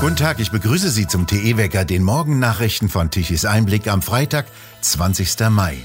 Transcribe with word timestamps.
Guten 0.00 0.16
Tag, 0.16 0.40
ich 0.40 0.50
begrüße 0.50 0.90
Sie 0.90 1.06
zum 1.06 1.26
TE-Wecker, 1.26 1.84
den 1.84 2.02
Morgennachrichten 2.02 2.88
von 2.88 3.10
Tichys 3.10 3.44
Einblick 3.44 3.86
am 3.86 4.00
Freitag, 4.00 4.46
20. 4.80 5.50
Mai. 5.50 5.76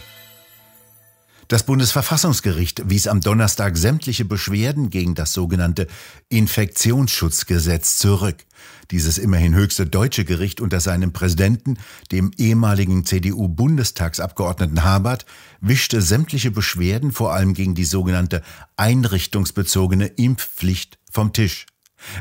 Das 1.48 1.64
Bundesverfassungsgericht 1.64 2.90
wies 2.90 3.08
am 3.08 3.22
Donnerstag 3.22 3.78
sämtliche 3.78 4.26
Beschwerden 4.26 4.90
gegen 4.90 5.14
das 5.14 5.34
sogenannte 5.34 5.88
Infektionsschutzgesetz 6.30 7.98
zurück. 7.98 8.46
Dieses 8.90 9.18
immerhin 9.18 9.54
höchste 9.54 9.86
deutsche 9.86 10.26
Gericht 10.26 10.60
unter 10.60 10.80
seinem 10.80 11.14
Präsidenten, 11.14 11.78
dem 12.12 12.32
ehemaligen 12.38 13.06
CDU-Bundestagsabgeordneten 13.06 14.84
Habert, 14.84 15.26
wischte 15.62 16.02
sämtliche 16.02 16.50
Beschwerden 16.52 17.12
vor 17.12 17.34
allem 17.34 17.54
gegen 17.54 17.76
die 17.76 17.86
sogenannte 17.86 18.42
einrichtungsbezogene 18.76 20.08
Impfpflicht 20.08 20.98
vom 21.12 21.34
Tisch. 21.34 21.68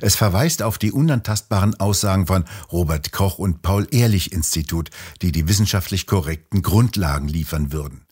Es 0.01 0.16
verweist 0.16 0.63
auf 0.63 0.79
die 0.79 0.93
unantastbaren 0.93 1.79
Aussagen 1.81 2.27
von 2.27 2.45
Robert 2.71 3.13
Koch 3.13 3.39
und 3.39 3.63
Paul 3.63 3.86
Ehrlich 3.91 4.32
Institut, 4.32 4.91
die 5.22 5.32
die 5.32 5.49
wissenschaftlich 5.49 6.07
korrekten 6.07 6.63
Grundlagen 6.63 7.29
liefern 7.29 7.72
würden. 7.72 8.03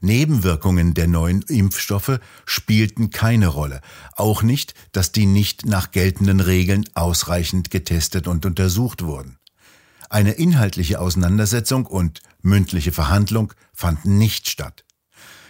Nebenwirkungen 0.00 0.94
der 0.94 1.08
neuen 1.08 1.42
Impfstoffe 1.42 2.20
spielten 2.44 3.10
keine 3.10 3.48
Rolle, 3.48 3.80
auch 4.14 4.42
nicht, 4.42 4.74
dass 4.92 5.12
die 5.12 5.26
nicht 5.26 5.66
nach 5.66 5.90
geltenden 5.90 6.40
Regeln 6.40 6.84
ausreichend 6.94 7.70
getestet 7.70 8.28
und 8.28 8.46
untersucht 8.46 9.02
wurden. 9.02 9.38
Eine 10.08 10.32
inhaltliche 10.32 11.00
Auseinandersetzung 11.00 11.86
und 11.86 12.22
mündliche 12.40 12.92
Verhandlung 12.92 13.52
fanden 13.74 14.16
nicht 14.18 14.48
statt. 14.48 14.84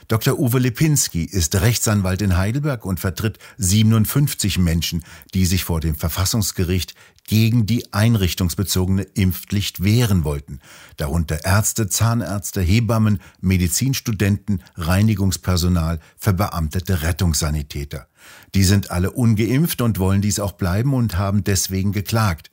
Dr. 0.08 0.38
Uwe 0.38 0.58
Lipinski 0.58 1.24
ist 1.24 1.54
Rechtsanwalt 1.54 2.22
in 2.22 2.38
Heidelberg 2.38 2.86
und 2.86 2.98
vertritt 2.98 3.38
57 3.58 4.56
Menschen, 4.58 5.04
die 5.34 5.44
sich 5.44 5.64
vor 5.64 5.80
dem 5.80 5.96
Verfassungsgericht 5.96 6.94
gegen 7.26 7.66
die 7.66 7.92
einrichtungsbezogene 7.92 9.02
Impfpflicht 9.02 9.84
wehren 9.84 10.24
wollten, 10.24 10.60
darunter 10.96 11.44
Ärzte, 11.44 11.88
Zahnärzte, 11.88 12.62
Hebammen, 12.62 13.20
Medizinstudenten, 13.42 14.62
Reinigungspersonal, 14.76 16.00
verbeamtete 16.16 17.02
Rettungssanitäter. 17.02 18.08
Die 18.54 18.64
sind 18.64 18.90
alle 18.90 19.10
ungeimpft 19.10 19.82
und 19.82 19.98
wollen 19.98 20.22
dies 20.22 20.40
auch 20.40 20.52
bleiben 20.52 20.94
und 20.94 21.18
haben 21.18 21.44
deswegen 21.44 21.92
geklagt. 21.92 22.50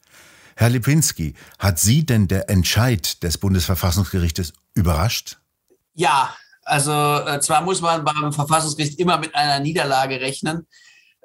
Herr 0.58 0.70
Lipinski, 0.70 1.36
hat 1.58 1.80
Sie 1.80 2.06
denn 2.06 2.28
der 2.28 2.50
Entscheid 2.50 3.24
des 3.24 3.38
Bundesverfassungsgerichtes 3.38 4.52
überrascht? 4.74 5.38
Ja, 5.94 6.36
also 6.66 6.92
äh, 6.92 7.40
zwar 7.40 7.62
muss 7.62 7.80
man 7.80 8.04
beim 8.04 8.34
Verfassungsgericht 8.34 9.00
immer 9.00 9.18
mit 9.18 9.36
einer 9.36 9.60
Niederlage 9.60 10.20
rechnen. 10.20 10.68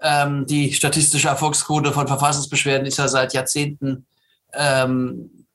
Ähm, 0.02 0.46
die 0.46 0.72
statistische 0.72 1.28
Erfolgsquote 1.28 1.92
von 1.92 2.06
Verfassungsbeschwerden 2.06 2.86
ist 2.86 2.98
ja 2.98 3.08
seit 3.08 3.32
Jahrzehnten 3.32 4.06
ähm, 4.52 5.46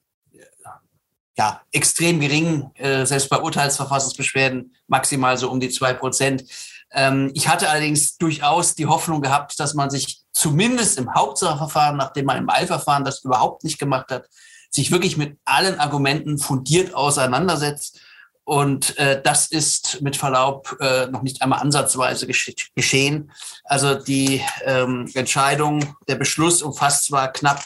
ja, 1.38 1.62
extrem 1.72 2.20
gering, 2.20 2.72
äh, 2.76 3.06
selbst 3.06 3.30
bei 3.30 3.40
Urteilsverfassungsbeschwerden 3.40 4.76
maximal 4.88 5.38
so 5.38 5.52
um 5.52 5.60
die 5.60 5.70
zwei 5.70 5.94
Prozent. 5.94 6.44
Ähm, 6.92 7.32
ich 7.34 7.48
hatte 7.48 7.70
allerdings 7.70 8.18
durchaus 8.18 8.74
die 8.74 8.86
Hoffnung 8.88 9.22
gehabt, 9.22 9.60
dass 9.60 9.74
man 9.74 9.90
sich 9.90 10.24
zumindest 10.32 10.98
im 10.98 11.14
Hauptsacheverfahren, 11.14 11.98
nachdem 11.98 12.26
man 12.26 12.38
im 12.38 12.50
Eilverfahren 12.50 13.04
das 13.04 13.24
überhaupt 13.24 13.64
nicht 13.64 13.80
gemacht 13.80 14.10
hat, 14.12 14.30
sich 14.72 14.92
wirklich 14.92 15.18
mit 15.18 15.38
allen 15.46 15.80
Argumenten 15.80 16.38
fundiert 16.38 16.94
auseinandersetzt 16.94 18.00
und 18.46 18.96
äh, 19.00 19.20
das 19.22 19.48
ist 19.48 20.02
mit 20.02 20.16
Verlaub 20.16 20.78
äh, 20.80 21.08
noch 21.08 21.24
nicht 21.24 21.42
einmal 21.42 21.60
ansatzweise 21.60 22.28
gesch 22.28 22.70
geschehen. 22.76 23.32
Also 23.64 23.96
die 23.96 24.42
ähm, 24.64 25.10
Entscheidung, 25.16 25.96
der 26.08 26.16
Beschluss 26.16 26.62
umfasst 26.62 27.06
zwar 27.06 27.34
knapp 27.34 27.64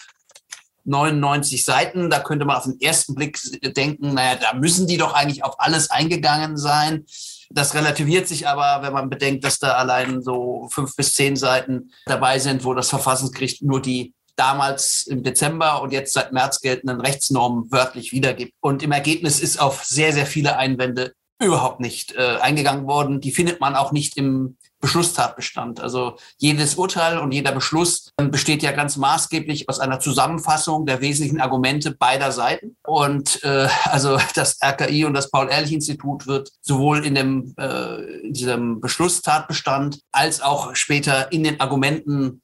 99 0.86 1.66
Seiten. 1.66 2.10
Da 2.10 2.22
könnte 2.22 2.46
man 2.46 2.56
auf 2.56 2.64
den 2.64 2.80
ersten 2.80 3.14
Blick 3.14 3.38
denken, 3.76 4.14
naja, 4.14 4.40
da 4.40 4.54
müssen 4.54 4.88
die 4.88 4.98
doch 4.98 5.14
eigentlich 5.14 5.44
auf 5.44 5.60
alles 5.60 5.92
eingegangen 5.92 6.58
sein. 6.58 7.06
Das 7.50 7.74
relativiert 7.74 8.30
sich 8.30 8.48
aber, 8.48 8.82
wenn 8.82 8.94
man 8.94 9.10
bedenkt, 9.10 9.44
dass 9.44 9.60
da 9.60 9.74
allein 9.74 10.22
so 10.22 10.70
fünf 10.72 10.96
bis 10.96 11.14
zehn 11.14 11.36
Seiten 11.36 11.92
dabei 12.06 12.40
sind, 12.40 12.64
wo 12.64 12.74
das 12.74 12.90
Verfassungsgericht 12.90 13.64
nur 13.64 13.82
die 13.82 14.14
damals 14.40 15.06
im 15.08 15.24
Dezember 15.24 15.82
und 15.82 15.92
jetzt 15.92 16.14
seit 16.14 16.32
März 16.32 16.62
geltenden 16.62 17.02
Rechtsnormen 17.02 17.72
wörtlich 17.72 18.12
wiedergibt. 18.12 18.54
Und 18.62 18.82
im 18.82 18.92
Ergebnis 18.92 19.40
ist 19.40 19.60
auf 19.60 19.84
sehr, 19.84 20.14
sehr 20.14 20.26
viele 20.26 20.58
Einwände 20.58 21.14
überhaupt 21.42 21.80
nicht 21.80 22.14
äh, 22.16 22.38
eingegangen 22.42 22.86
worden. 22.88 23.22
Die 23.22 23.32
findet 23.32 23.62
man 23.62 23.76
auch 23.76 23.92
nicht 23.92 24.18
im 24.18 24.58
Beschlusstatbestand. 24.82 25.82
Also 25.82 26.18
jedes 26.38 26.76
Urteil 26.76 27.18
und 27.18 27.34
jeder 27.34 27.52
Beschluss 27.52 28.12
ähm, 28.18 28.32
besteht 28.32 28.64
ja 28.64 28.72
ganz 28.72 28.98
maßgeblich 28.98 29.68
aus 29.68 29.80
einer 29.80 30.00
Zusammenfassung 30.00 30.86
der 30.86 31.02
wesentlichen 31.02 31.42
Argumente 31.42 31.92
beider 31.92 32.32
Seiten. 32.32 32.78
Und 32.86 33.44
äh, 33.44 33.68
also 33.86 34.18
das 34.36 34.58
RKI 34.62 35.06
und 35.06 35.14
das 35.14 35.32
Paul-Ehrlich-Institut 35.32 36.28
wird 36.28 36.50
sowohl 36.62 37.06
in, 37.06 37.16
dem, 37.16 37.54
äh, 37.58 38.20
in 38.22 38.34
diesem 38.34 38.80
Beschlusstatbestand 38.80 40.00
als 40.12 40.42
auch 40.42 40.76
später 40.76 41.32
in 41.32 41.44
den 41.44 41.60
Argumenten 41.60 42.42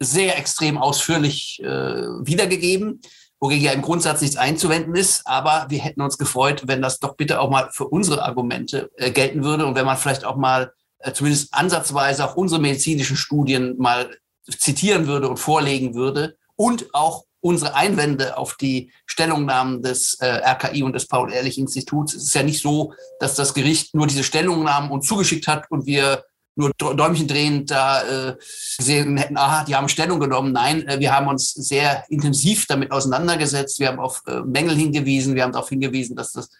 sehr 0.00 0.38
extrem 0.38 0.78
ausführlich 0.78 1.60
äh, 1.62 1.66
wiedergegeben, 1.66 3.00
wogegen 3.38 3.64
ja 3.64 3.72
im 3.72 3.82
Grundsatz 3.82 4.22
nichts 4.22 4.36
einzuwenden 4.36 4.94
ist. 4.94 5.26
Aber 5.26 5.66
wir 5.68 5.78
hätten 5.78 6.00
uns 6.00 6.18
gefreut, 6.18 6.62
wenn 6.66 6.82
das 6.82 6.98
doch 6.98 7.16
bitte 7.16 7.40
auch 7.40 7.50
mal 7.50 7.70
für 7.72 7.86
unsere 7.86 8.24
Argumente 8.24 8.90
äh, 8.96 9.10
gelten 9.10 9.44
würde 9.44 9.66
und 9.66 9.74
wenn 9.74 9.86
man 9.86 9.96
vielleicht 9.96 10.24
auch 10.24 10.36
mal 10.36 10.72
äh, 11.00 11.12
zumindest 11.12 11.52
ansatzweise 11.52 12.24
auch 12.24 12.36
unsere 12.36 12.60
medizinischen 12.60 13.16
Studien 13.16 13.76
mal 13.78 14.10
zitieren 14.48 15.06
würde 15.06 15.28
und 15.28 15.36
vorlegen 15.36 15.94
würde 15.94 16.36
und 16.56 16.94
auch 16.94 17.24
unsere 17.40 17.74
Einwände 17.74 18.36
auf 18.36 18.56
die 18.56 18.92
Stellungnahmen 19.06 19.82
des 19.82 20.14
äh, 20.20 20.26
RKI 20.26 20.82
und 20.82 20.92
des 20.92 21.06
Paul-Ehrlich-Instituts. 21.06 22.14
Es 22.14 22.24
ist 22.24 22.34
ja 22.34 22.42
nicht 22.42 22.60
so, 22.60 22.92
dass 23.18 23.34
das 23.34 23.54
Gericht 23.54 23.94
nur 23.94 24.06
diese 24.06 24.24
Stellungnahmen 24.24 24.90
uns 24.90 25.06
zugeschickt 25.06 25.46
hat 25.46 25.70
und 25.70 25.86
wir 25.86 26.24
nur 26.60 26.72
Däumchen 26.94 27.26
drehend 27.26 27.70
da 27.70 28.02
äh, 28.02 28.36
gesehen 28.78 29.16
hätten, 29.16 29.36
aha, 29.36 29.64
die 29.64 29.74
haben 29.74 29.88
Stellung 29.88 30.20
genommen. 30.20 30.52
Nein, 30.52 30.86
äh, 30.86 31.00
wir 31.00 31.14
haben 31.14 31.26
uns 31.28 31.52
sehr 31.52 32.04
intensiv 32.08 32.66
damit 32.66 32.92
auseinandergesetzt. 32.92 33.80
Wir 33.80 33.88
haben 33.88 33.98
auf 33.98 34.22
äh, 34.26 34.40
Mängel 34.40 34.76
hingewiesen. 34.76 35.34
Wir 35.34 35.42
haben 35.42 35.52
darauf 35.52 35.68
hingewiesen, 35.68 36.16
dass 36.16 36.32
das 36.32 36.50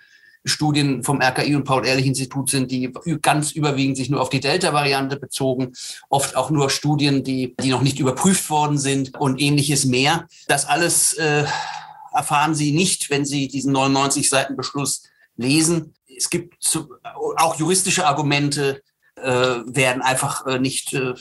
Studien 0.45 1.03
vom 1.05 1.21
RKI 1.21 1.55
und 1.55 1.65
Paul-Ehrlich-Institut 1.65 2.49
sind, 2.49 2.71
die 2.71 2.93
ganz 3.21 3.53
überwiegend 3.53 3.99
sich 3.99 4.09
nur 4.09 4.23
auf 4.23 4.31
die 4.31 4.41
Delta-Variante 4.41 5.17
bezogen, 5.17 5.73
oft 6.09 6.35
auch 6.35 6.51
nur 6.51 6.71
Studien, 6.71 7.23
die, 7.23 7.55
die 7.63 7.69
noch 7.69 7.83
nicht 7.83 7.99
überprüft 7.99 8.49
worden 8.49 8.79
sind 8.79 9.21
und 9.21 9.41
ähnliches 9.41 9.85
mehr. 9.85 10.27
Das 10.49 10.65
alles 10.65 11.13
äh, 11.15 11.45
erfahren 12.13 12.55
Sie 12.55 12.73
nicht, 12.73 13.11
wenn 13.11 13.27
Sie 13.27 13.49
diesen 13.49 13.73
99 13.73 14.29
Seiten 14.31 14.57
Beschluss 14.57 15.03
lesen. 15.37 15.95
Es 16.07 16.31
gibt 16.31 16.55
auch 17.37 17.59
juristische 17.59 18.07
Argumente, 18.07 18.83
werden 19.17 20.03
einfach 20.03 20.47
äh, 20.47 20.59
nicht 20.59 20.93
äh, 20.95 21.15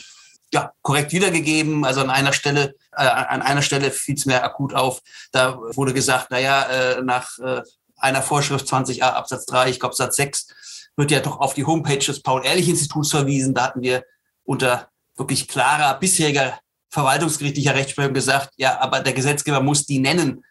ja, 0.52 0.72
korrekt 0.82 1.12
wiedergegeben. 1.12 1.84
Also 1.84 2.00
an 2.00 2.10
einer 2.10 2.32
Stelle, 2.32 2.74
äh, 2.96 3.06
an 3.06 3.42
einer 3.42 3.62
Stelle 3.62 3.90
fiel 3.90 4.16
es 4.16 4.26
mir 4.26 4.42
akut 4.42 4.74
auf. 4.74 5.00
Da 5.32 5.58
wurde 5.74 5.94
gesagt, 5.94 6.30
naja, 6.30 6.62
äh, 6.64 7.02
nach 7.02 7.38
äh, 7.38 7.62
einer 7.96 8.22
Vorschrift 8.22 8.66
20a 8.66 9.02
Absatz 9.02 9.46
3, 9.46 9.70
ich 9.70 9.80
glaube 9.80 9.94
Satz 9.94 10.16
6, 10.16 10.48
wird 10.96 11.10
ja 11.10 11.20
doch 11.20 11.40
auf 11.40 11.54
die 11.54 11.64
Homepage 11.64 11.98
des 11.98 12.22
Paul-Ehrlich-Instituts 12.22 13.10
verwiesen. 13.10 13.54
Da 13.54 13.64
hatten 13.64 13.82
wir 13.82 14.04
unter 14.44 14.88
wirklich 15.16 15.48
klarer 15.48 15.98
bisheriger 15.98 16.58
verwaltungsgerichtlicher 16.88 17.74
Rechtsprechung 17.74 18.14
gesagt, 18.14 18.50
ja, 18.56 18.80
aber 18.80 19.00
der 19.00 19.12
Gesetzgeber 19.12 19.60
muss 19.60 19.86
die 19.86 20.00
nennen 20.00 20.44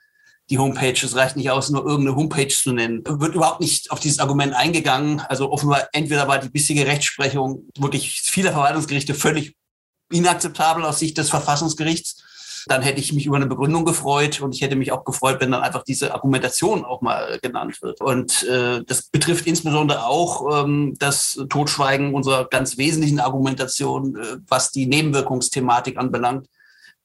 die 0.50 0.58
Homepage. 0.58 0.94
Es 0.94 1.16
reicht 1.16 1.36
nicht 1.36 1.52
aus, 1.52 1.70
nur 1.70 1.86
irgendeine 1.86 2.16
Homepage 2.16 2.48
zu 2.48 2.72
nennen. 2.72 3.04
Wird 3.06 3.36
überhaupt 3.36 3.62
nicht 3.62 3.92
auf 3.92 4.00
dieses 4.00 4.20
Argument 4.20 4.54
eingegangen. 4.54 5.22
Also 5.22 5.52
offenbar 5.52 5.88
entweder 5.94 6.28
war 6.28 6.40
die 6.40 6.50
bisherige 6.50 6.88
Rechtsprechung 6.88 7.68
wirklich 7.78 8.22
vieler 8.22 8.52
Verwaltungsgerichte 8.52 9.14
völlig 9.14 9.56
inakzeptabel 10.12 10.84
aus 10.84 11.00
Sicht 11.00 11.18
des 11.18 11.30
Verfassungsgerichts. 11.30 12.24
Dann 12.68 12.82
hätte 12.82 13.00
ich 13.00 13.14
mich 13.14 13.26
über 13.26 13.38
eine 13.38 13.46
Begründung 13.46 13.86
gefreut 13.86 14.42
und 14.42 14.54
ich 14.54 14.62
hätte 14.62 14.76
mich 14.76 14.92
auch 14.92 15.06
gefreut, 15.06 15.38
wenn 15.40 15.52
dann 15.52 15.62
einfach 15.62 15.84
diese 15.84 16.14
Argumentation 16.14 16.84
auch 16.84 17.02
mal 17.02 17.40
genannt 17.42 17.82
wird. 17.82 18.02
Und 18.02 18.44
äh, 18.44 18.84
das 18.86 19.04
betrifft 19.04 19.48
insbesondere 19.48 20.06
auch 20.06 20.64
ähm, 20.64 20.96
das 21.00 21.40
Totschweigen 21.50 22.14
unserer 22.14 22.46
ganz 22.50 22.78
wesentlichen 22.78 23.20
Argumentation, 23.20 24.16
äh, 24.16 24.38
was 24.48 24.72
die 24.72 24.88
Nebenwirkungsthematik 24.88 25.98
anbelangt. 25.98 26.48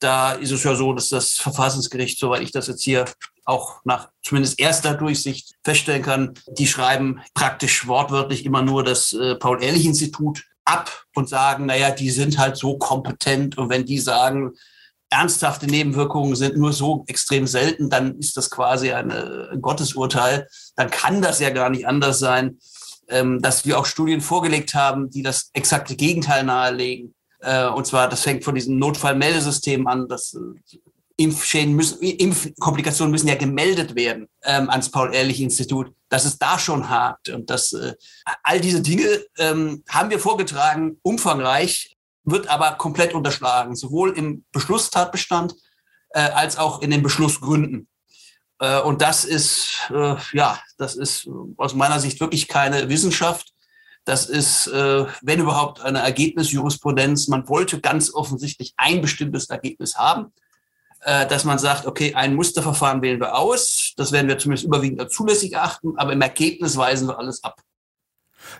Da 0.00 0.32
ist 0.32 0.50
es 0.50 0.64
ja 0.64 0.74
so, 0.74 0.92
dass 0.92 1.08
das 1.08 1.34
Verfassungsgericht, 1.34 2.18
soweit 2.18 2.42
ich 2.42 2.50
das 2.50 2.66
jetzt 2.66 2.82
hier 2.82 3.04
auch 3.44 3.80
nach 3.84 4.10
zumindest 4.22 4.58
erster 4.58 4.94
Durchsicht 4.94 5.54
feststellen 5.62 6.02
kann, 6.02 6.34
die 6.48 6.66
schreiben 6.66 7.20
praktisch 7.34 7.86
wortwörtlich 7.86 8.44
immer 8.44 8.62
nur 8.62 8.84
das 8.84 9.12
äh, 9.12 9.34
Paul-Ehrlich-Institut 9.34 10.44
ab 10.64 11.04
und 11.14 11.28
sagen, 11.28 11.66
naja, 11.66 11.90
die 11.90 12.10
sind 12.10 12.38
halt 12.38 12.56
so 12.56 12.78
kompetent 12.78 13.58
und 13.58 13.68
wenn 13.68 13.84
die 13.84 13.98
sagen, 13.98 14.52
ernsthafte 15.10 15.66
Nebenwirkungen 15.66 16.34
sind 16.34 16.56
nur 16.56 16.72
so 16.72 17.04
extrem 17.06 17.46
selten, 17.46 17.90
dann 17.90 18.18
ist 18.18 18.36
das 18.36 18.50
quasi 18.50 18.92
eine, 18.92 19.48
ein 19.52 19.60
Gottesurteil. 19.60 20.48
Dann 20.76 20.90
kann 20.90 21.22
das 21.22 21.38
ja 21.38 21.50
gar 21.50 21.70
nicht 21.70 21.86
anders 21.86 22.18
sein, 22.18 22.58
ähm, 23.08 23.40
dass 23.40 23.64
wir 23.64 23.78
auch 23.78 23.86
Studien 23.86 24.20
vorgelegt 24.20 24.74
haben, 24.74 25.10
die 25.10 25.22
das 25.22 25.50
exakte 25.52 25.96
Gegenteil 25.96 26.44
nahelegen 26.44 27.14
Äh, 27.40 27.68
und 27.68 27.86
zwar, 27.86 28.08
das 28.08 28.22
fängt 28.22 28.42
von 28.42 28.54
diesem 28.54 28.78
Notfallmeldesystem 28.78 29.86
an, 29.86 30.08
das 30.08 30.32
äh, 30.32 30.78
Impfschäden 31.16 31.74
müssen, 31.74 32.00
Impfkomplikationen 32.02 33.12
müssen 33.12 33.28
ja 33.28 33.36
gemeldet 33.36 33.94
werden 33.94 34.28
ähm, 34.42 34.68
ans 34.68 34.90
Paul-Ehrlich-Institut. 34.90 35.92
Das 36.08 36.24
ist 36.24 36.38
da 36.38 36.58
schon 36.58 36.88
hart. 36.88 37.28
Und 37.28 37.50
das, 37.50 37.72
äh, 37.72 37.94
all 38.42 38.60
diese 38.60 38.82
Dinge 38.82 39.24
ähm, 39.38 39.84
haben 39.88 40.10
wir 40.10 40.18
vorgetragen, 40.18 40.98
umfangreich, 41.02 41.96
wird 42.24 42.48
aber 42.48 42.72
komplett 42.72 43.14
unterschlagen, 43.14 43.76
sowohl 43.76 44.16
im 44.16 44.44
Beschlusstatbestand 44.50 45.54
äh, 46.10 46.20
als 46.20 46.56
auch 46.56 46.82
in 46.82 46.90
den 46.90 47.02
Beschlussgründen. 47.02 47.88
Äh, 48.58 48.80
und 48.80 49.00
das 49.00 49.24
ist, 49.24 49.88
äh, 49.90 50.16
ja, 50.32 50.58
das 50.78 50.96
ist 50.96 51.28
aus 51.56 51.74
meiner 51.74 52.00
Sicht 52.00 52.18
wirklich 52.20 52.48
keine 52.48 52.88
Wissenschaft. 52.88 53.52
Das 54.04 54.26
ist, 54.26 54.66
äh, 54.66 55.06
wenn 55.22 55.40
überhaupt, 55.40 55.80
eine 55.80 56.00
Ergebnisjurisprudenz. 56.00 57.28
Man 57.28 57.48
wollte 57.48 57.80
ganz 57.80 58.12
offensichtlich 58.12 58.74
ein 58.76 59.00
bestimmtes 59.00 59.48
Ergebnis 59.48 59.96
haben 59.96 60.32
äh, 61.04 61.26
dass 61.26 61.44
man 61.44 61.58
sagt, 61.58 61.86
okay, 61.86 62.14
ein 62.14 62.34
Musterverfahren 62.34 63.02
wählen 63.02 63.20
wir 63.20 63.36
aus, 63.36 63.92
das 63.96 64.12
werden 64.12 64.28
wir 64.28 64.38
zumindest 64.38 64.66
überwiegend 64.66 65.00
als 65.00 65.14
zulässig 65.14 65.52
erachten, 65.52 65.94
aber 65.96 66.12
im 66.12 66.20
Ergebnis 66.20 66.76
weisen 66.76 67.08
wir 67.08 67.18
alles 67.18 67.44
ab. 67.44 67.60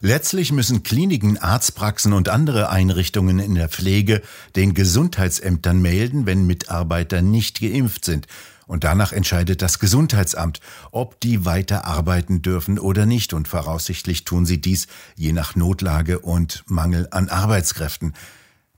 Letztlich 0.00 0.52
müssen 0.52 0.82
Kliniken, 0.82 1.38
Arztpraxen 1.38 2.12
und 2.12 2.28
andere 2.28 2.70
Einrichtungen 2.70 3.38
in 3.38 3.54
der 3.54 3.68
Pflege 3.68 4.22
den 4.56 4.74
Gesundheitsämtern 4.74 5.80
melden, 5.80 6.26
wenn 6.26 6.46
Mitarbeiter 6.46 7.22
nicht 7.22 7.60
geimpft 7.60 8.04
sind. 8.04 8.26
Und 8.66 8.84
danach 8.84 9.12
entscheidet 9.12 9.60
das 9.60 9.78
Gesundheitsamt, 9.78 10.60
ob 10.90 11.20
die 11.20 11.44
weiter 11.44 11.84
arbeiten 11.84 12.40
dürfen 12.40 12.78
oder 12.78 13.04
nicht. 13.04 13.34
Und 13.34 13.46
voraussichtlich 13.46 14.24
tun 14.24 14.46
sie 14.46 14.60
dies 14.60 14.86
je 15.16 15.32
nach 15.32 15.54
Notlage 15.54 16.18
und 16.20 16.64
Mangel 16.66 17.08
an 17.10 17.28
Arbeitskräften. 17.28 18.14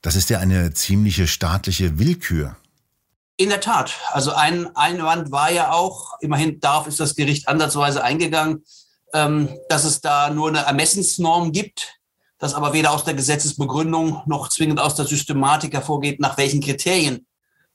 Das 0.02 0.16
ist 0.16 0.28
ja 0.28 0.40
eine 0.40 0.74
ziemliche 0.74 1.26
staatliche 1.26 1.98
Willkür. 1.98 2.56
In 3.38 3.50
der 3.50 3.60
Tat. 3.60 3.92
Also 4.12 4.32
ein 4.32 4.74
Einwand 4.76 5.30
war 5.30 5.50
ja 5.52 5.72
auch, 5.72 6.18
immerhin 6.20 6.58
darauf 6.58 6.86
ist 6.86 7.00
das 7.00 7.14
Gericht 7.14 7.48
ansatzweise 7.48 8.02
eingegangen, 8.02 8.64
ähm, 9.12 9.48
dass 9.68 9.84
es 9.84 10.00
da 10.00 10.30
nur 10.30 10.48
eine 10.48 10.60
Ermessensnorm 10.60 11.52
gibt, 11.52 11.98
das 12.38 12.54
aber 12.54 12.72
weder 12.72 12.92
aus 12.92 13.04
der 13.04 13.14
Gesetzesbegründung 13.14 14.22
noch 14.26 14.48
zwingend 14.48 14.80
aus 14.80 14.94
der 14.94 15.04
Systematik 15.04 15.74
hervorgeht, 15.74 16.18
nach 16.18 16.38
welchen 16.38 16.62
Kriterien 16.62 17.26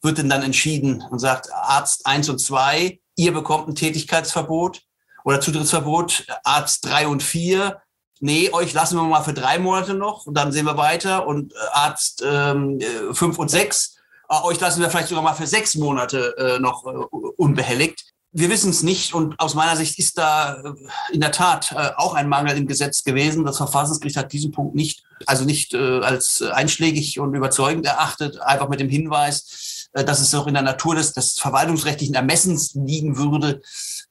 wird 0.01 0.17
denn 0.17 0.29
dann 0.29 0.41
entschieden 0.41 1.03
und 1.09 1.19
sagt 1.19 1.53
Arzt 1.53 2.07
1 2.07 2.29
und 2.29 2.39
2, 2.39 2.99
ihr 3.15 3.33
bekommt 3.33 3.67
ein 3.67 3.75
Tätigkeitsverbot 3.75 4.81
oder 5.23 5.41
Zutrittsverbot, 5.41 6.25
Arzt 6.43 6.85
3 6.85 7.07
und 7.07 7.21
4, 7.21 7.79
nee, 8.19 8.49
euch 8.51 8.73
lassen 8.73 8.97
wir 8.97 9.03
mal 9.03 9.23
für 9.23 9.33
drei 9.33 9.59
Monate 9.59 9.93
noch 9.93 10.25
und 10.25 10.33
dann 10.35 10.51
sehen 10.51 10.65
wir 10.65 10.77
weiter 10.77 11.27
und 11.27 11.53
Arzt 11.71 12.23
ähm, 12.25 12.79
5 13.11 13.37
und 13.37 13.49
6 13.49 13.95
äh, 13.95 14.00
euch 14.31 14.59
lassen 14.59 14.81
wir 14.81 14.89
vielleicht 14.89 15.09
sogar 15.09 15.23
mal 15.23 15.33
für 15.33 15.47
sechs 15.47 15.75
Monate 15.75 16.35
äh, 16.37 16.59
noch 16.59 16.85
äh, 16.85 16.89
unbehelligt. 17.37 18.05
Wir 18.33 18.49
wissen 18.49 18.69
es 18.69 18.81
nicht 18.81 19.13
und 19.13 19.37
aus 19.41 19.55
meiner 19.55 19.75
Sicht 19.75 19.99
ist 19.99 20.17
da 20.17 20.55
äh, 20.63 21.13
in 21.13 21.19
der 21.19 21.33
Tat 21.33 21.73
äh, 21.73 21.91
auch 21.97 22.13
ein 22.13 22.29
Mangel 22.29 22.55
im 22.55 22.65
Gesetz 22.65 23.03
gewesen. 23.03 23.43
Das 23.43 23.57
Verfassungsgericht 23.57 24.15
hat 24.15 24.31
diesen 24.31 24.51
Punkt 24.51 24.73
nicht, 24.73 25.03
also 25.25 25.43
nicht 25.43 25.73
äh, 25.73 25.99
als 25.99 26.41
einschlägig 26.41 27.19
und 27.19 27.35
überzeugend 27.35 27.85
erachtet, 27.85 28.39
einfach 28.39 28.69
mit 28.69 28.79
dem 28.79 28.89
Hinweis, 28.89 29.89
äh, 29.93 30.05
dass 30.05 30.21
es 30.21 30.33
auch 30.33 30.47
in 30.47 30.53
der 30.53 30.63
Natur 30.63 30.95
des, 30.95 31.11
des 31.11 31.33
verwaltungsrechtlichen 31.33 32.15
Ermessens 32.15 32.73
liegen 32.73 33.17
würde, 33.17 33.61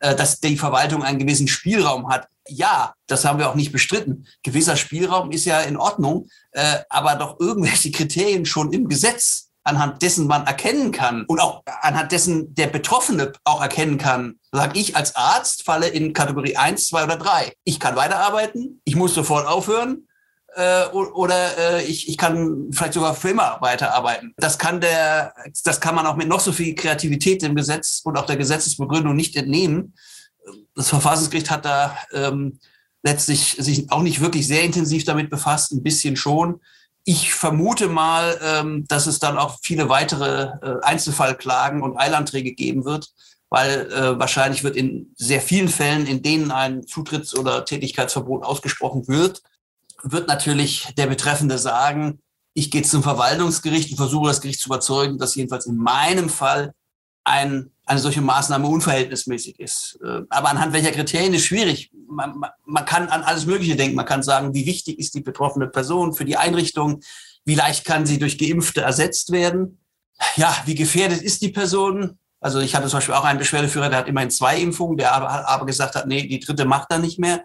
äh, 0.00 0.14
dass 0.14 0.40
die 0.40 0.58
Verwaltung 0.58 1.02
einen 1.02 1.19
gewissen 1.19 1.49
Spielraum 1.49 2.11
hat. 2.11 2.28
Ja, 2.46 2.94
das 3.06 3.25
haben 3.25 3.38
wir 3.38 3.49
auch 3.49 3.55
nicht 3.55 3.73
bestritten. 3.73 4.26
Gewisser 4.43 4.76
Spielraum 4.76 5.31
ist 5.31 5.46
ja 5.46 5.61
in 5.61 5.78
Ordnung, 5.78 6.28
äh, 6.52 6.81
aber 6.90 7.14
doch 7.14 7.40
irgendwelche 7.40 7.90
Kriterien 7.90 8.44
schon 8.44 8.73
im 8.75 8.88
Gesetz 8.88 9.50
anhand 9.64 10.02
dessen 10.02 10.26
man 10.26 10.46
erkennen 10.46 10.92
kann 10.92 11.24
und 11.26 11.40
auch 11.40 11.62
anhand 11.82 12.12
dessen 12.12 12.54
der 12.54 12.66
Betroffene 12.66 13.32
auch 13.44 13.60
erkennen 13.60 13.98
kann, 13.98 14.38
sage 14.52 14.78
ich 14.78 14.96
als 14.96 15.16
Arzt, 15.16 15.64
falle 15.64 15.88
in 15.88 16.12
Kategorie 16.12 16.56
1, 16.56 16.88
2 16.88 17.04
oder 17.04 17.16
3. 17.16 17.52
Ich 17.64 17.78
kann 17.78 17.96
weiterarbeiten, 17.96 18.80
ich 18.84 18.96
muss 18.96 19.14
sofort 19.14 19.46
aufhören 19.46 20.08
äh, 20.54 20.86
oder 20.86 21.58
äh, 21.58 21.84
ich, 21.84 22.08
ich 22.08 22.16
kann 22.16 22.70
vielleicht 22.72 22.94
sogar 22.94 23.14
für 23.14 23.30
immer 23.30 23.58
weiterarbeiten. 23.60 24.34
Das 24.36 24.58
kann, 24.58 24.80
der, 24.80 25.34
das 25.64 25.80
kann 25.80 25.94
man 25.94 26.06
auch 26.06 26.16
mit 26.16 26.28
noch 26.28 26.40
so 26.40 26.52
viel 26.52 26.74
Kreativität 26.74 27.42
im 27.42 27.54
Gesetz 27.54 28.00
und 28.02 28.16
auch 28.16 28.26
der 28.26 28.36
Gesetzesbegründung 28.36 29.14
nicht 29.14 29.36
entnehmen. 29.36 29.94
Das 30.74 30.88
Verfassungsgericht 30.88 31.50
hat 31.50 31.64
da 31.64 31.96
ähm, 32.12 32.58
letztlich 33.02 33.56
sich 33.58 33.90
auch 33.92 34.02
nicht 34.02 34.20
wirklich 34.20 34.46
sehr 34.46 34.62
intensiv 34.62 35.04
damit 35.04 35.30
befasst, 35.30 35.72
ein 35.72 35.82
bisschen 35.82 36.16
schon 36.16 36.60
ich 37.05 37.32
vermute 37.32 37.88
mal, 37.88 38.38
ähm, 38.43 38.85
dass 38.88 39.06
es 39.06 39.19
dann 39.19 39.38
auch 39.38 39.58
viele 39.62 39.88
weitere 39.88 40.52
äh, 40.62 40.81
Einzelfallklagen 40.82 41.82
und 41.82 41.97
Eilanträge 41.97 42.52
geben 42.52 42.85
wird, 42.85 43.11
weil 43.49 43.91
äh, 43.91 44.19
wahrscheinlich 44.19 44.62
wird 44.62 44.76
in 44.76 45.12
sehr 45.17 45.41
vielen 45.41 45.69
Fällen, 45.69 46.06
in 46.06 46.23
denen 46.23 46.50
ein 46.50 46.82
Zutritts- 46.87 47.37
oder 47.37 47.64
Tätigkeitsverbot 47.64 48.44
ausgesprochen 48.44 49.08
wird, 49.08 49.43
wird 50.02 50.29
natürlich 50.29 50.88
der 50.97 51.06
Betreffende 51.06 51.58
sagen, 51.58 52.20
ich 52.55 52.70
gehe 52.70 52.82
zum 52.82 53.02
Verwaltungsgericht 53.02 53.91
und 53.91 53.97
versuche 53.97 54.29
das 54.29 54.41
Gericht 54.41 54.61
zu 54.61 54.69
überzeugen, 54.69 55.19
dass 55.19 55.35
jedenfalls 55.35 55.67
in 55.67 55.76
meinem 55.76 56.29
Fall 56.29 56.75
ein, 57.25 57.70
eine 57.90 57.98
solche 57.98 58.20
Maßnahme 58.20 58.69
unverhältnismäßig 58.69 59.58
ist. 59.58 59.98
Äh, 60.04 60.22
aber 60.28 60.50
anhand 60.50 60.72
welcher 60.72 60.92
Kriterien 60.92 61.34
ist 61.34 61.44
schwierig. 61.44 61.90
Man, 62.08 62.40
man, 62.64 62.84
kann 62.84 63.08
an 63.08 63.22
alles 63.22 63.46
Mögliche 63.46 63.75
denken. 63.75 63.96
Man 63.96 64.06
kann 64.06 64.22
sagen, 64.22 64.54
wie 64.54 64.64
wichtig 64.64 65.00
ist 65.00 65.14
die 65.14 65.22
betroffene 65.22 65.66
Person 65.66 66.14
für 66.14 66.25
die 66.25 66.37
Einrichtung? 66.37 67.00
Wie 67.44 67.56
leicht 67.56 67.84
kann 67.84 68.06
sie 68.06 68.20
durch 68.20 68.38
Geimpfte 68.38 68.82
ersetzt 68.82 69.32
werden? 69.32 69.81
Ja, 70.37 70.56
wie 70.66 70.76
gefährdet 70.76 71.20
ist 71.20 71.42
die 71.42 71.48
Person? 71.48 72.16
Also 72.38 72.60
ich 72.60 72.76
hatte 72.76 72.87
zum 72.87 72.98
Beispiel 72.98 73.14
auch 73.14 73.25
einen 73.25 73.40
Beschwerdeführer, 73.40 73.88
der 73.88 73.98
hat 73.98 74.08
immerhin 74.08 74.31
zwei 74.31 74.60
Impfungen, 74.60 74.96
der 74.96 75.12
aber, 75.12 75.48
aber 75.48 75.66
gesagt 75.66 75.96
hat, 75.96 76.06
nee, 76.06 76.28
die 76.28 76.38
dritte 76.38 76.66
macht 76.66 76.92
er 76.92 77.00
nicht 77.00 77.19
mehr. 77.19 77.44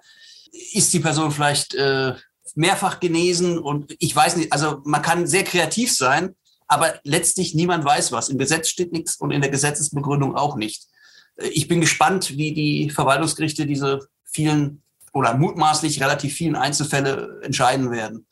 Ist 0.73 0.93
die 0.93 0.99
Person 0.99 1.31
vielleicht 1.31 1.73
äh, 1.73 2.13
mehrfach 2.53 2.99
genesen? 2.99 3.57
Und 3.57 3.95
ich 3.97 4.15
weiß 4.15 4.35
nicht, 4.35 4.53
also 4.53 4.81
man 4.85 5.01
kann 5.01 5.25
sehr 5.25 5.43
kreativ 5.43 5.91
sein, 5.91 6.35
aber 6.67 6.99
letztlich 7.03 7.53
niemand 7.53 7.85
weiß 7.85 8.11
was. 8.11 8.29
Im 8.29 8.37
Gesetz 8.37 8.69
steht 8.69 8.91
nichts 8.91 9.15
und 9.15 9.31
in 9.31 9.41
der 9.41 9.51
Gesetzesbegründung 9.51 10.35
auch 10.35 10.55
nicht. 10.55 10.87
Äh, 11.37 11.47
ich 11.47 11.67
bin 11.67 11.81
gespannt, 11.81 12.37
wie 12.37 12.53
die 12.53 12.89
Verwaltungsgerichte 12.89 13.65
diese 13.65 13.99
vielen 14.23 14.81
oder 15.13 15.35
mutmaßlich 15.37 16.01
relativ 16.01 16.33
vielen 16.33 16.55
Einzelfälle 16.55 17.39
entscheiden 17.41 17.91
werden. 17.91 18.25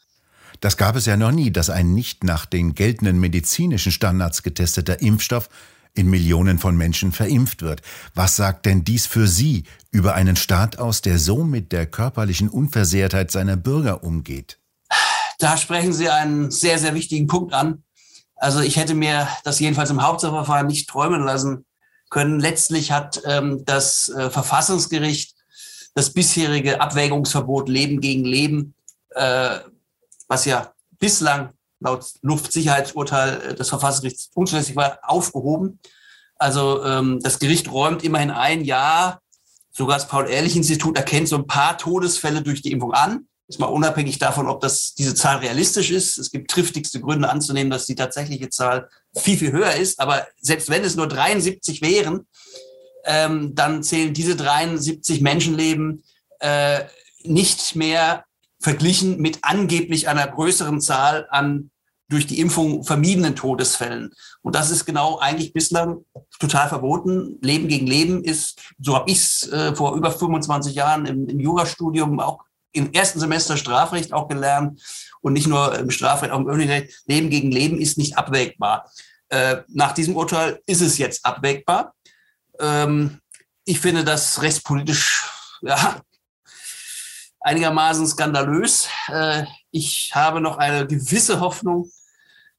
Das 0.59 0.77
gab 0.77 0.95
es 0.95 1.05
ja 1.05 1.17
noch 1.17 1.31
nie, 1.31 1.51
dass 1.51 1.69
ein 1.69 1.93
nicht 1.93 2.23
nach 2.23 2.45
den 2.45 2.75
geltenden 2.75 3.19
medizinischen 3.19 3.91
Standards 3.91 4.43
getesteter 4.43 5.01
Impfstoff 5.01 5.49
in 5.93 6.09
Millionen 6.09 6.59
von 6.59 6.75
Menschen 6.75 7.11
verimpft 7.11 7.61
wird. 7.61 7.81
Was 8.15 8.35
sagt 8.35 8.65
denn 8.65 8.83
dies 8.83 9.05
für 9.05 9.27
Sie 9.27 9.63
über 9.91 10.15
einen 10.15 10.35
Staat 10.35 10.79
aus, 10.79 11.01
der 11.01 11.19
so 11.19 11.43
mit 11.43 11.71
der 11.71 11.85
körperlichen 11.85 12.49
Unversehrtheit 12.49 13.31
seiner 13.31 13.57
Bürger 13.57 14.03
umgeht? 14.03 14.59
Da 15.39 15.57
sprechen 15.57 15.93
Sie 15.93 16.09
einen 16.09 16.51
sehr, 16.51 16.79
sehr 16.79 16.95
wichtigen 16.95 17.27
Punkt 17.27 17.53
an. 17.53 17.83
Also 18.43 18.59
ich 18.59 18.75
hätte 18.75 18.93
mir 18.93 19.29
das 19.45 19.61
jedenfalls 19.61 19.89
im 19.89 20.03
Hauptsacheverfahren 20.03 20.67
nicht 20.67 20.89
träumen 20.89 21.23
lassen 21.23 21.65
können. 22.09 22.41
Letztlich 22.41 22.91
hat 22.91 23.21
ähm, 23.23 23.63
das 23.63 24.09
äh, 24.09 24.29
Verfassungsgericht 24.29 25.33
das 25.93 26.11
bisherige 26.11 26.81
Abwägungsverbot 26.81 27.69
Leben 27.69 28.01
gegen 28.01 28.25
Leben, 28.25 28.75
äh, 29.11 29.59
was 30.27 30.43
ja 30.43 30.73
bislang 30.99 31.53
laut 31.79 32.05
Luftsicherheitsurteil 32.21 33.41
äh, 33.41 33.55
des 33.55 33.69
Verfassungsgerichts 33.69 34.31
unzulässig 34.33 34.75
war, 34.75 34.99
aufgehoben. 35.03 35.79
Also 36.35 36.83
ähm, 36.83 37.21
das 37.23 37.39
Gericht 37.39 37.71
räumt 37.71 38.03
immerhin 38.03 38.31
ein, 38.31 38.65
ja, 38.65 39.19
sogar 39.71 39.99
das 39.99 40.09
Paul-Ehrlich-Institut 40.09 40.97
erkennt 40.97 41.29
so 41.29 41.37
ein 41.37 41.47
paar 41.47 41.77
Todesfälle 41.77 42.41
durch 42.41 42.61
die 42.61 42.73
Impfung 42.73 42.91
an. 42.91 43.25
Ist 43.47 43.59
mal 43.59 43.67
unabhängig 43.67 44.19
davon, 44.19 44.47
ob 44.47 44.61
das, 44.61 44.93
diese 44.93 45.15
Zahl 45.15 45.37
realistisch 45.37 45.91
ist. 45.91 46.17
Es 46.17 46.31
gibt 46.31 46.49
triftigste 46.49 47.01
Gründe 47.01 47.29
anzunehmen, 47.29 47.69
dass 47.69 47.85
die 47.85 47.95
tatsächliche 47.95 48.49
Zahl 48.49 48.89
viel, 49.15 49.37
viel 49.37 49.51
höher 49.51 49.73
ist. 49.73 49.99
Aber 49.99 50.25
selbst 50.39 50.69
wenn 50.69 50.83
es 50.83 50.95
nur 50.95 51.07
73 51.07 51.81
wären, 51.81 52.25
ähm, 53.05 53.53
dann 53.53 53.83
zählen 53.83 54.13
diese 54.13 54.35
73 54.35 55.21
Menschenleben 55.21 56.03
äh, 56.39 56.85
nicht 57.23 57.75
mehr 57.75 58.23
verglichen 58.59 59.19
mit 59.19 59.39
angeblich 59.41 60.07
einer 60.07 60.25
größeren 60.25 60.79
Zahl 60.79 61.27
an 61.29 61.69
durch 62.09 62.27
die 62.27 62.39
Impfung 62.39 62.83
vermiedenen 62.83 63.35
Todesfällen. 63.35 64.13
Und 64.41 64.55
das 64.55 64.69
ist 64.69 64.85
genau 64.85 65.19
eigentlich 65.19 65.51
bislang 65.51 66.05
total 66.39 66.69
verboten. 66.69 67.39
Leben 67.41 67.67
gegen 67.67 67.87
Leben 67.87 68.23
ist, 68.23 68.61
so 68.79 68.95
habe 68.95 69.09
ich 69.09 69.17
es 69.17 69.51
äh, 69.51 69.75
vor 69.75 69.95
über 69.95 70.11
25 70.11 70.75
Jahren 70.75 71.05
im, 71.05 71.27
im 71.27 71.39
Jurastudium 71.39 72.19
auch 72.19 72.43
im 72.73 72.91
ersten 72.91 73.19
Semester 73.19 73.55
Strafrecht 73.55 74.13
auch 74.13 74.27
gelernt 74.27 74.81
und 75.21 75.33
nicht 75.33 75.47
nur 75.47 75.77
im 75.77 75.91
Strafrecht, 75.91 76.31
auch 76.31 76.39
im 76.39 76.47
öffentlichen 76.47 76.71
Recht. 76.71 77.03
Leben 77.05 77.29
gegen 77.29 77.51
Leben 77.51 77.79
ist 77.79 77.97
nicht 77.97 78.17
abwägbar. 78.17 78.91
Äh, 79.29 79.61
nach 79.69 79.93
diesem 79.93 80.15
Urteil 80.15 80.61
ist 80.65 80.81
es 80.81 80.97
jetzt 80.97 81.25
abwägbar. 81.25 81.95
Ähm, 82.59 83.19
ich 83.65 83.79
finde 83.79 84.03
das 84.03 84.41
rechtspolitisch 84.41 85.29
ja, 85.61 86.01
einigermaßen 87.39 88.05
skandalös. 88.07 88.87
Äh, 89.07 89.45
ich 89.71 90.11
habe 90.13 90.41
noch 90.41 90.57
eine 90.57 90.85
gewisse 90.85 91.39
Hoffnung, 91.39 91.89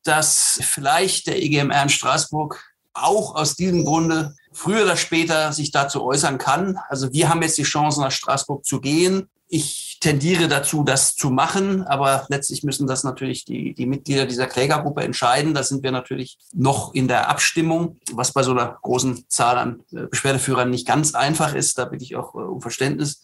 dass 0.04 0.60
vielleicht 0.62 1.26
der 1.26 1.42
EGMR 1.42 1.82
in 1.82 1.88
Straßburg 1.88 2.62
auch 2.92 3.34
aus 3.34 3.56
diesem 3.56 3.84
Grunde 3.84 4.34
früher 4.52 4.84
oder 4.84 4.96
später 4.96 5.52
sich 5.52 5.72
dazu 5.72 6.04
äußern 6.04 6.38
kann. 6.38 6.78
Also 6.88 7.12
wir 7.12 7.28
haben 7.28 7.42
jetzt 7.42 7.58
die 7.58 7.64
Chance, 7.64 8.00
nach 8.00 8.12
Straßburg 8.12 8.64
zu 8.64 8.80
gehen. 8.80 9.28
Ich 9.46 9.98
tendiere 10.00 10.48
dazu, 10.48 10.84
das 10.84 11.14
zu 11.14 11.30
machen, 11.30 11.82
aber 11.82 12.26
letztlich 12.28 12.62
müssen 12.62 12.86
das 12.86 13.04
natürlich 13.04 13.44
die, 13.44 13.74
die 13.74 13.86
Mitglieder 13.86 14.26
dieser 14.26 14.46
Klägergruppe 14.46 15.02
entscheiden. 15.02 15.54
Da 15.54 15.62
sind 15.62 15.82
wir 15.82 15.92
natürlich 15.92 16.38
noch 16.52 16.94
in 16.94 17.08
der 17.08 17.28
Abstimmung, 17.28 17.98
was 18.12 18.32
bei 18.32 18.42
so 18.42 18.52
einer 18.52 18.78
großen 18.82 19.28
Zahl 19.28 19.58
an 19.58 19.82
äh, 19.92 20.06
Beschwerdeführern 20.06 20.70
nicht 20.70 20.86
ganz 20.86 21.14
einfach 21.14 21.54
ist. 21.54 21.78
Da 21.78 21.84
bitte 21.84 22.04
ich 22.04 22.16
auch 22.16 22.34
äh, 22.34 22.38
um 22.38 22.60
Verständnis. 22.60 23.22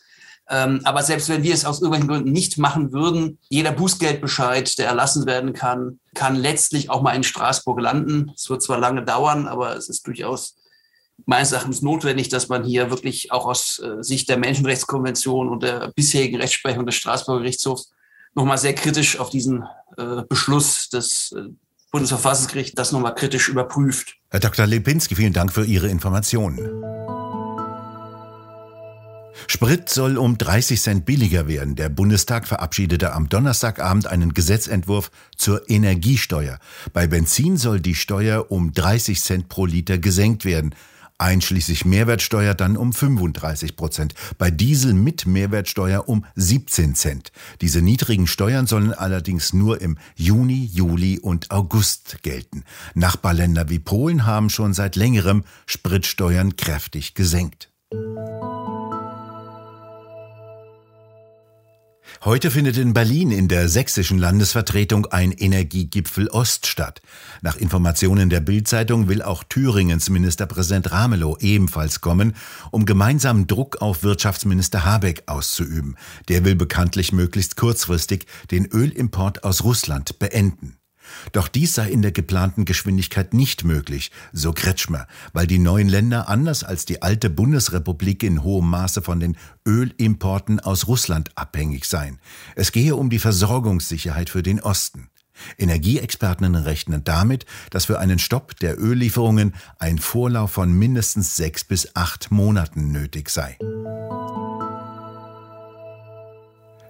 Ähm, 0.50 0.80
aber 0.84 1.02
selbst 1.02 1.28
wenn 1.28 1.44
wir 1.44 1.54
es 1.54 1.64
aus 1.64 1.80
irgendwelchen 1.80 2.08
Gründen 2.08 2.32
nicht 2.32 2.58
machen 2.58 2.92
würden, 2.92 3.38
jeder 3.48 3.70
Bußgeldbescheid, 3.70 4.78
der 4.78 4.88
erlassen 4.88 5.24
werden 5.26 5.52
kann, 5.52 6.00
kann 6.14 6.34
letztlich 6.34 6.90
auch 6.90 7.02
mal 7.02 7.14
in 7.14 7.22
Straßburg 7.22 7.80
landen. 7.80 8.32
Es 8.34 8.50
wird 8.50 8.62
zwar 8.62 8.78
lange 8.78 9.04
dauern, 9.04 9.46
aber 9.46 9.76
es 9.76 9.88
ist 9.88 10.06
durchaus 10.06 10.56
meines 11.26 11.52
Erachtens 11.52 11.82
notwendig, 11.82 12.28
dass 12.28 12.48
man 12.48 12.64
hier 12.64 12.90
wirklich 12.90 13.32
auch 13.32 13.46
aus 13.46 13.78
äh, 13.78 14.02
Sicht 14.02 14.28
der 14.28 14.38
Menschenrechtskonvention 14.38 15.48
und 15.48 15.62
der 15.62 15.92
bisherigen 15.94 16.36
Rechtsprechung 16.36 16.86
des 16.86 16.94
Straßburger 16.96 17.40
Gerichtshofs 17.40 17.92
nochmal 18.34 18.58
sehr 18.58 18.74
kritisch 18.74 19.18
auf 19.18 19.30
diesen 19.30 19.64
äh, 19.96 20.22
Beschluss 20.28 20.88
des 20.88 21.32
äh, 21.32 21.48
Bundesverfassungsgerichts 21.90 22.74
das 22.74 22.92
nochmal 22.92 23.14
kritisch 23.14 23.48
überprüft. 23.48 24.16
Herr 24.30 24.40
Dr. 24.40 24.66
Lipinski, 24.66 25.16
vielen 25.16 25.32
Dank 25.32 25.52
für 25.52 25.64
Ihre 25.64 25.88
Informationen. 25.88 26.84
Sprit 29.46 29.88
soll 29.88 30.16
um 30.16 30.38
30 30.38 30.80
Cent 30.80 31.06
billiger 31.06 31.48
werden. 31.48 31.74
Der 31.74 31.88
Bundestag 31.88 32.46
verabschiedete 32.46 33.12
am 33.12 33.28
Donnerstagabend 33.28 34.06
einen 34.06 34.34
Gesetzentwurf 34.34 35.10
zur 35.36 35.68
Energiesteuer. 35.68 36.58
Bei 36.92 37.06
Benzin 37.06 37.56
soll 37.56 37.80
die 37.80 37.94
Steuer 37.94 38.50
um 38.50 38.72
30 38.72 39.20
Cent 39.20 39.48
pro 39.48 39.66
Liter 39.66 39.98
gesenkt 39.98 40.44
werden. 40.44 40.74
Einschließlich 41.20 41.84
Mehrwertsteuer 41.84 42.54
dann 42.54 42.78
um 42.78 42.94
35 42.94 43.76
Prozent. 43.76 44.14
Bei 44.38 44.50
Diesel 44.50 44.94
mit 44.94 45.26
Mehrwertsteuer 45.26 46.08
um 46.08 46.24
17 46.34 46.94
Cent. 46.94 47.30
Diese 47.60 47.82
niedrigen 47.82 48.26
Steuern 48.26 48.66
sollen 48.66 48.94
allerdings 48.94 49.52
nur 49.52 49.82
im 49.82 49.98
Juni, 50.16 50.70
Juli 50.72 51.18
und 51.18 51.50
August 51.50 52.22
gelten. 52.22 52.64
Nachbarländer 52.94 53.68
wie 53.68 53.78
Polen 53.78 54.24
haben 54.24 54.48
schon 54.48 54.72
seit 54.72 54.96
längerem 54.96 55.44
Spritsteuern 55.66 56.56
kräftig 56.56 57.12
gesenkt. 57.12 57.70
Heute 62.24 62.50
findet 62.50 62.76
in 62.76 62.92
Berlin 62.92 63.30
in 63.30 63.48
der 63.48 63.68
sächsischen 63.68 64.18
Landesvertretung 64.18 65.06
ein 65.06 65.32
Energiegipfel 65.32 66.28
Ost 66.28 66.66
statt. 66.66 67.00
Nach 67.40 67.56
Informationen 67.56 68.28
der 68.28 68.40
Bildzeitung 68.40 69.08
will 69.08 69.22
auch 69.22 69.44
Thüringens 69.44 70.10
Ministerpräsident 70.10 70.92
Ramelow 70.92 71.38
ebenfalls 71.40 72.00
kommen, 72.00 72.34
um 72.70 72.84
gemeinsam 72.84 73.46
Druck 73.46 73.80
auf 73.80 74.02
Wirtschaftsminister 74.02 74.84
Habeck 74.84 75.22
auszuüben. 75.26 75.96
Der 76.28 76.44
will 76.44 76.56
bekanntlich 76.56 77.12
möglichst 77.12 77.56
kurzfristig 77.56 78.26
den 78.50 78.66
Ölimport 78.66 79.44
aus 79.44 79.64
Russland 79.64 80.18
beenden. 80.18 80.79
Doch 81.32 81.48
dies 81.48 81.74
sei 81.74 81.90
in 81.90 82.02
der 82.02 82.12
geplanten 82.12 82.64
Geschwindigkeit 82.64 83.34
nicht 83.34 83.64
möglich, 83.64 84.10
so 84.32 84.52
Kretschmer, 84.52 85.06
weil 85.32 85.46
die 85.46 85.58
neuen 85.58 85.88
Länder 85.88 86.28
anders 86.28 86.64
als 86.64 86.84
die 86.84 87.02
alte 87.02 87.30
Bundesrepublik 87.30 88.22
in 88.22 88.42
hohem 88.42 88.68
Maße 88.70 89.02
von 89.02 89.20
den 89.20 89.36
Ölimporten 89.66 90.60
aus 90.60 90.86
Russland 90.86 91.30
abhängig 91.36 91.84
seien. 91.84 92.18
Es 92.56 92.72
gehe 92.72 92.96
um 92.96 93.10
die 93.10 93.18
Versorgungssicherheit 93.18 94.30
für 94.30 94.42
den 94.42 94.60
Osten. 94.60 95.10
Energieexperten 95.58 96.54
rechnen 96.54 97.02
damit, 97.04 97.46
dass 97.70 97.86
für 97.86 97.98
einen 97.98 98.18
Stopp 98.18 98.58
der 98.60 98.78
Öllieferungen 98.78 99.54
ein 99.78 99.98
Vorlauf 99.98 100.52
von 100.52 100.72
mindestens 100.72 101.36
sechs 101.36 101.64
bis 101.64 101.94
acht 101.94 102.30
Monaten 102.30 102.92
nötig 102.92 103.30
sei. 103.30 103.56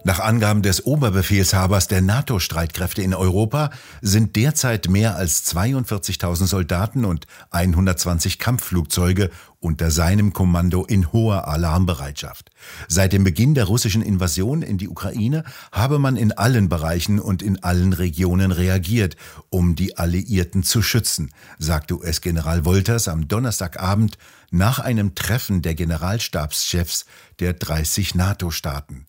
Nach 0.03 0.19
Angaben 0.19 0.63
des 0.63 0.87
Oberbefehlshabers 0.87 1.87
der 1.87 2.01
NATO-Streitkräfte 2.01 3.03
in 3.03 3.13
Europa 3.13 3.69
sind 4.01 4.35
derzeit 4.35 4.89
mehr 4.89 5.17
als 5.17 5.55
42.000 5.55 6.47
Soldaten 6.47 7.05
und 7.05 7.27
120 7.51 8.39
Kampfflugzeuge 8.39 9.31
unter 9.59 9.91
seinem 9.91 10.33
Kommando 10.33 10.87
in 10.87 11.13
hoher 11.13 11.49
Alarmbereitschaft. 11.49 12.51
Seit 12.89 13.13
dem 13.13 13.25
Beginn 13.25 13.53
der 13.53 13.67
russischen 13.67 14.01
Invasion 14.01 14.63
in 14.63 14.79
die 14.79 14.89
Ukraine 14.89 15.45
habe 15.71 15.99
man 15.99 16.17
in 16.17 16.33
allen 16.33 16.71
Bereichen 16.71 17.21
und 17.21 17.43
in 17.43 17.63
allen 17.63 17.93
Regionen 17.93 18.53
reagiert, 18.53 19.17
um 19.51 19.75
die 19.75 19.99
Alliierten 19.99 20.63
zu 20.63 20.81
schützen, 20.81 21.31
sagte 21.59 21.99
US-General 21.99 22.65
Wolters 22.65 23.07
am 23.07 23.29
Donnerstagabend 23.29 24.17
nach 24.51 24.79
einem 24.79 25.15
Treffen 25.15 25.61
der 25.61 25.75
Generalstabschefs 25.75 27.05
der 27.39 27.53
30 27.53 28.15
NATO-Staaten. 28.15 29.07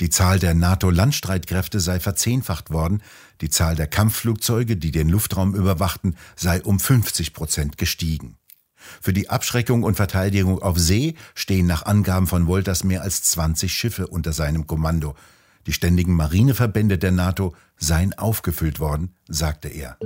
Die 0.00 0.10
Zahl 0.10 0.38
der 0.38 0.54
NATO-Landstreitkräfte 0.54 1.80
sei 1.80 2.00
verzehnfacht 2.00 2.70
worden, 2.70 3.02
die 3.40 3.50
Zahl 3.50 3.76
der 3.76 3.86
Kampfflugzeuge, 3.86 4.76
die 4.76 4.90
den 4.90 5.08
Luftraum 5.08 5.54
überwachten, 5.54 6.16
sei 6.36 6.62
um 6.62 6.80
50 6.80 7.32
Prozent 7.32 7.78
gestiegen. 7.78 8.36
Für 9.00 9.12
die 9.12 9.28
Abschreckung 9.28 9.82
und 9.82 9.96
Verteidigung 9.96 10.62
auf 10.62 10.78
See 10.78 11.14
stehen 11.34 11.66
nach 11.66 11.84
Angaben 11.84 12.26
von 12.26 12.46
Wolters 12.46 12.82
mehr 12.84 13.02
als 13.02 13.22
20 13.24 13.72
Schiffe 13.72 14.06
unter 14.06 14.32
seinem 14.32 14.66
Kommando. 14.66 15.14
Die 15.66 15.72
ständigen 15.72 16.14
Marineverbände 16.14 16.96
der 16.96 17.12
NATO 17.12 17.54
seien 17.76 18.14
aufgefüllt 18.14 18.80
worden, 18.80 19.14
sagte 19.28 19.68
er. 19.68 19.98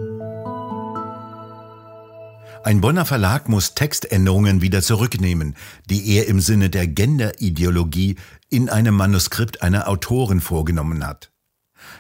Ein 2.64 2.80
Bonner 2.80 3.04
Verlag 3.04 3.50
muss 3.50 3.75
Textänderungen 3.75 4.62
wieder 4.62 4.80
zurücknehmen, 4.80 5.54
die 5.90 6.16
er 6.16 6.28
im 6.28 6.40
Sinne 6.40 6.71
der 6.71 6.87
Genderideologie 6.87 8.16
in 8.49 8.71
einem 8.71 8.94
Manuskript 8.94 9.61
einer 9.61 9.87
Autorin 9.87 10.40
vorgenommen 10.40 11.06
hat. 11.06 11.30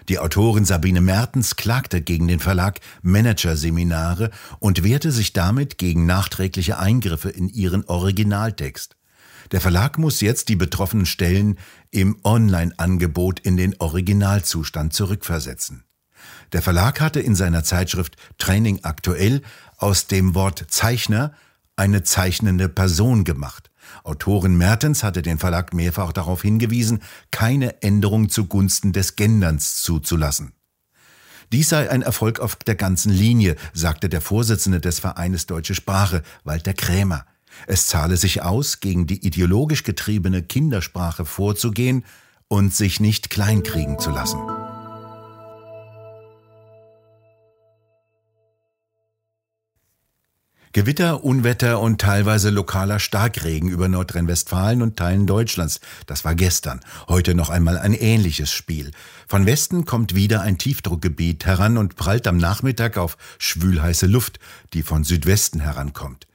Die 0.08 0.18
Autorin 0.18 0.64
Sabine 0.64 1.02
Mertens 1.02 1.56
klagte 1.56 2.00
gegen 2.00 2.28
den 2.28 2.40
Verlag 2.40 2.80
Managerseminare 3.02 4.30
und 4.58 4.82
wehrte 4.82 5.12
sich 5.12 5.34
damit 5.34 5.76
gegen 5.76 6.06
nachträgliche 6.06 6.78
Eingriffe 6.78 7.28
in 7.28 7.50
ihren 7.50 7.84
Originaltext. 7.84 8.96
Der 9.52 9.60
Verlag 9.60 9.98
muss 9.98 10.22
jetzt 10.22 10.48
die 10.48 10.56
betroffenen 10.56 11.04
Stellen 11.04 11.58
im 11.90 12.16
Online-Angebot 12.24 13.38
in 13.40 13.58
den 13.58 13.78
Originalzustand 13.80 14.94
zurückversetzen. 14.94 15.84
Der 16.54 16.62
Verlag 16.62 17.00
hatte 17.00 17.18
in 17.18 17.34
seiner 17.34 17.64
Zeitschrift 17.64 18.16
Training 18.38 18.78
aktuell 18.84 19.42
aus 19.76 20.06
dem 20.06 20.36
Wort 20.36 20.64
Zeichner 20.68 21.32
eine 21.74 22.04
zeichnende 22.04 22.68
Person 22.68 23.24
gemacht. 23.24 23.72
Autorin 24.04 24.56
Mertens 24.56 25.02
hatte 25.02 25.20
den 25.20 25.38
Verlag 25.38 25.74
mehrfach 25.74 26.12
darauf 26.12 26.42
hingewiesen, 26.42 27.02
keine 27.32 27.82
Änderung 27.82 28.28
zugunsten 28.28 28.92
des 28.92 29.16
Genderns 29.16 29.82
zuzulassen. 29.82 30.52
Dies 31.50 31.70
sei 31.70 31.90
ein 31.90 32.02
Erfolg 32.02 32.38
auf 32.38 32.54
der 32.54 32.76
ganzen 32.76 33.10
Linie, 33.12 33.56
sagte 33.72 34.08
der 34.08 34.20
Vorsitzende 34.20 34.80
des 34.80 35.00
Vereines 35.00 35.46
Deutsche 35.46 35.74
Sprache, 35.74 36.22
Walter 36.44 36.72
Krämer. 36.72 37.26
Es 37.66 37.88
zahle 37.88 38.16
sich 38.16 38.42
aus, 38.42 38.78
gegen 38.78 39.08
die 39.08 39.26
ideologisch 39.26 39.82
getriebene 39.82 40.44
Kindersprache 40.44 41.24
vorzugehen 41.24 42.04
und 42.46 42.72
sich 42.72 43.00
nicht 43.00 43.28
kleinkriegen 43.28 43.98
zu 43.98 44.10
lassen. 44.10 44.38
Gewitter, 50.74 51.22
Unwetter 51.22 51.80
und 51.80 52.00
teilweise 52.00 52.50
lokaler 52.50 52.98
Starkregen 52.98 53.68
über 53.68 53.86
Nordrhein-Westfalen 53.86 54.82
und 54.82 54.96
Teilen 54.96 55.24
Deutschlands. 55.24 55.78
Das 56.06 56.24
war 56.24 56.34
gestern. 56.34 56.80
Heute 57.06 57.36
noch 57.36 57.48
einmal 57.48 57.78
ein 57.78 57.94
ähnliches 57.94 58.50
Spiel. 58.50 58.90
Von 59.28 59.46
Westen 59.46 59.84
kommt 59.84 60.16
wieder 60.16 60.40
ein 60.40 60.58
Tiefdruckgebiet 60.58 61.46
heran 61.46 61.78
und 61.78 61.94
prallt 61.94 62.26
am 62.26 62.38
Nachmittag 62.38 62.96
auf 62.96 63.16
schwülheiße 63.38 64.06
Luft, 64.06 64.40
die 64.72 64.82
von 64.82 65.04
Südwesten 65.04 65.60
herankommt. 65.60 66.26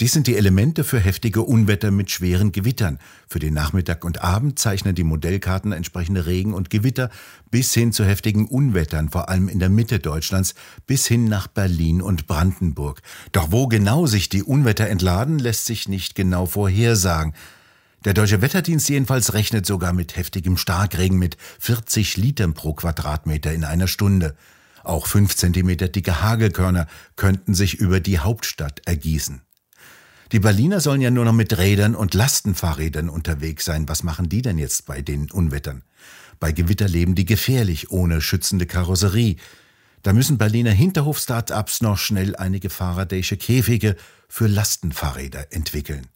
Dies 0.00 0.14
sind 0.14 0.26
die 0.26 0.36
Elemente 0.36 0.82
für 0.82 0.98
heftige 0.98 1.42
Unwetter 1.42 1.90
mit 1.90 2.10
schweren 2.10 2.52
Gewittern. 2.52 2.98
Für 3.28 3.38
den 3.38 3.52
Nachmittag 3.52 4.02
und 4.02 4.22
Abend 4.22 4.58
zeichnen 4.58 4.94
die 4.94 5.04
Modellkarten 5.04 5.72
entsprechende 5.72 6.24
Regen 6.24 6.54
und 6.54 6.70
Gewitter 6.70 7.10
bis 7.50 7.74
hin 7.74 7.92
zu 7.92 8.06
heftigen 8.06 8.46
Unwettern, 8.46 9.10
vor 9.10 9.28
allem 9.28 9.50
in 9.50 9.58
der 9.58 9.68
Mitte 9.68 9.98
Deutschlands, 9.98 10.54
bis 10.86 11.06
hin 11.06 11.26
nach 11.26 11.48
Berlin 11.48 12.00
und 12.00 12.26
Brandenburg. 12.26 13.02
Doch 13.32 13.52
wo 13.52 13.66
genau 13.66 14.06
sich 14.06 14.30
die 14.30 14.42
Unwetter 14.42 14.86
entladen, 14.86 15.38
lässt 15.38 15.66
sich 15.66 15.86
nicht 15.86 16.14
genau 16.14 16.46
vorhersagen. 16.46 17.34
Der 18.06 18.14
Deutsche 18.14 18.40
Wetterdienst 18.40 18.88
jedenfalls 18.88 19.34
rechnet 19.34 19.66
sogar 19.66 19.92
mit 19.92 20.16
heftigem 20.16 20.56
Starkregen 20.56 21.18
mit 21.18 21.36
40 21.58 22.16
Litern 22.16 22.54
pro 22.54 22.72
Quadratmeter 22.72 23.52
in 23.52 23.64
einer 23.64 23.86
Stunde. 23.86 24.34
Auch 24.82 25.06
fünf 25.06 25.36
Zentimeter 25.36 25.88
dicke 25.88 26.22
Hagelkörner 26.22 26.86
könnten 27.16 27.52
sich 27.52 27.74
über 27.74 28.00
die 28.00 28.18
Hauptstadt 28.18 28.80
ergießen. 28.86 29.42
Die 30.32 30.38
Berliner 30.38 30.80
sollen 30.80 31.00
ja 31.00 31.10
nur 31.10 31.24
noch 31.24 31.32
mit 31.32 31.58
Rädern 31.58 31.96
und 31.96 32.14
Lastenfahrrädern 32.14 33.08
unterwegs 33.08 33.64
sein. 33.64 33.88
Was 33.88 34.04
machen 34.04 34.28
die 34.28 34.42
denn 34.42 34.58
jetzt 34.58 34.86
bei 34.86 35.02
den 35.02 35.28
Unwettern? 35.30 35.82
Bei 36.38 36.52
Gewitter 36.52 36.86
leben 36.86 37.16
die 37.16 37.24
gefährlich, 37.24 37.90
ohne 37.90 38.20
schützende 38.20 38.66
Karosserie. 38.66 39.36
Da 40.02 40.12
müssen 40.12 40.38
Berliner 40.38 40.70
Hinterhof-Startups 40.70 41.80
noch 41.80 41.98
schnell 41.98 42.36
einige 42.36 42.68
Faraday'sche 42.68 43.36
Käfige 43.36 43.96
für 44.28 44.46
Lastenfahrräder 44.46 45.52
entwickeln. 45.52 46.06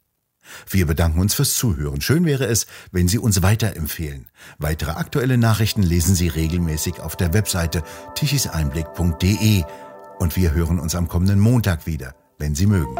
Wir 0.69 0.85
bedanken 0.85 1.19
uns 1.19 1.33
fürs 1.33 1.55
Zuhören. 1.55 1.99
Schön 1.99 2.23
wäre 2.23 2.45
es, 2.45 2.67
wenn 2.91 3.09
Sie 3.09 3.17
uns 3.17 3.41
weiterempfehlen. 3.41 4.27
Weitere 4.59 4.91
aktuelle 4.91 5.37
Nachrichten 5.37 5.83
lesen 5.83 6.15
Sie 6.15 6.29
regelmäßig 6.29 7.01
auf 7.01 7.17
der 7.17 7.33
Webseite 7.33 7.83
tichiseinblick.de 8.15 9.63
und 10.19 10.35
wir 10.37 10.53
hören 10.53 10.79
uns 10.79 10.95
am 10.95 11.09
kommenden 11.09 11.39
Montag 11.39 11.85
wieder, 11.85 12.15
wenn 12.37 12.55
Sie 12.55 12.67
mögen. 12.67 12.95